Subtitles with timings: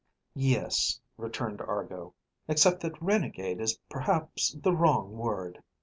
[0.33, 2.15] "Yes," returned Argo,
[2.47, 5.61] "except that renegade is perhaps the wrong word.